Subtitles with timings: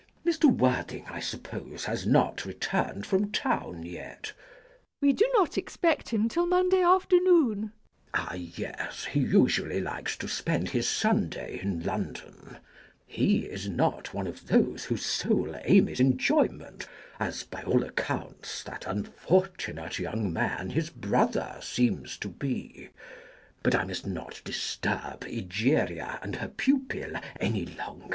[0.25, 0.33] Ahem!
[0.33, 0.49] Mr.
[0.51, 4.23] Worthing, I suppose, has not returned from town yet?
[4.23, 4.37] MISS PRISM.
[4.99, 7.71] We do not expect him till Monday afternoon.
[8.15, 8.15] CHASUBLE.
[8.15, 12.57] Ah yes, he usually likes to spend his Sunday in London.
[13.05, 16.87] He is not one of those whose sole aim is enjoyment,
[17.19, 22.89] as, by all accounts, that unfortunate young man his brother seems to be.
[23.61, 28.07] But I must not disturb Egeria and her pupil any longer.